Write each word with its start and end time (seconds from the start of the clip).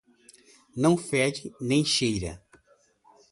Não 0.75 0.97
fede, 0.97 1.53
nem 1.61 1.85
cheira 1.85 2.43